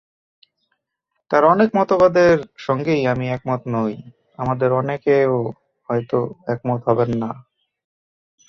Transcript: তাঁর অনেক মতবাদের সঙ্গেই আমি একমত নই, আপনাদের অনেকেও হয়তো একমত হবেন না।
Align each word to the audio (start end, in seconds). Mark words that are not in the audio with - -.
তাঁর 1.31 1.43
অনেক 1.45 1.69
মতবাদের 1.77 2.35
সঙ্গেই 2.57 3.03
আমি 3.07 3.25
একমত 3.29 3.61
নই, 3.75 3.93
আপনাদের 4.39 4.69
অনেকেও 4.73 5.33
হয়তো 5.89 6.17
একমত 6.47 6.79
হবেন 6.87 7.11
না। 7.21 7.29